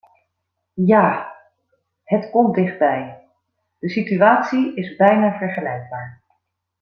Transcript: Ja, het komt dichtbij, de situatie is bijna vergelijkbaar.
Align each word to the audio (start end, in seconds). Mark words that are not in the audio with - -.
Ja, 0.85 1.35
het 2.03 2.29
komt 2.29 2.55
dichtbij, 2.55 3.27
de 3.79 3.89
situatie 3.89 4.75
is 4.75 4.95
bijna 4.95 5.37
vergelijkbaar. 5.37 6.21